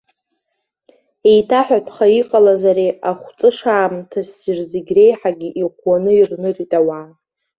[1.29, 7.09] Еиҭаҳәатәха иҟалаз ари ахәҵыш аамҭа ссир зегь реиҳагьы иӷәӷәаны ирнырит ауаа.